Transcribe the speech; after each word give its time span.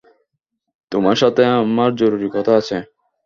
তোমার 0.91 1.15
সাথে 1.15 1.41
আমার 1.61 1.89
জরুরি 1.95 2.27
কথা 2.35 2.51
আছে। 2.55 2.77